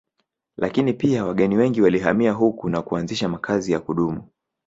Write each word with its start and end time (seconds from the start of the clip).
Lakini 0.57 0.93
pia 0.93 1.25
wageni 1.25 1.57
wengi 1.57 1.81
walihamia 1.81 2.31
huku 2.31 2.69
na 2.69 2.81
kuanzisha 2.81 3.29
makazi 3.29 3.71
ya 3.71 3.79
kudumu 3.79 4.27